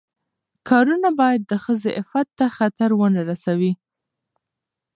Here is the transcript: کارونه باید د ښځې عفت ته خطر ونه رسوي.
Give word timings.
کارونه 0.69 1.09
باید 1.19 1.41
د 1.45 1.53
ښځې 1.63 1.91
عفت 2.01 2.27
ته 2.37 2.45
خطر 2.57 2.89
ونه 2.99 3.21
رسوي. 3.29 3.71